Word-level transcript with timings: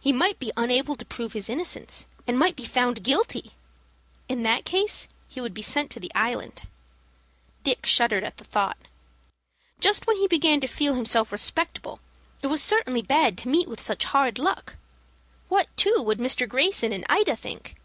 He 0.00 0.12
might 0.12 0.40
be 0.40 0.50
unable 0.56 0.96
to 0.96 1.04
prove 1.04 1.32
his 1.32 1.48
innocence, 1.48 2.08
and 2.26 2.36
might 2.36 2.56
be 2.56 2.64
found 2.64 3.04
guilty. 3.04 3.52
In 4.28 4.42
that 4.42 4.64
case 4.64 5.06
he 5.28 5.40
would 5.40 5.54
be 5.54 5.62
sent 5.62 5.92
to 5.92 6.00
the 6.00 6.10
Island. 6.12 6.62
Dick 7.62 7.86
shuddered 7.86 8.24
at 8.24 8.38
the 8.38 8.42
thought. 8.42 8.78
Just 9.78 10.08
when 10.08 10.16
he 10.16 10.26
began 10.26 10.58
to 10.58 10.66
feel 10.66 10.94
himself 10.94 11.30
respectable, 11.30 12.00
it 12.42 12.48
was 12.48 12.60
certainly 12.60 13.00
bad 13.02 13.38
to 13.38 13.48
meet 13.48 13.68
with 13.68 13.78
such 13.80 14.06
hard 14.06 14.40
luck. 14.40 14.74
What, 15.48 15.68
too, 15.76 15.98
would 16.04 16.18
Mr. 16.18 16.48
Greyson 16.48 16.90
and 16.90 17.04
Ida 17.08 17.36
think? 17.36 17.76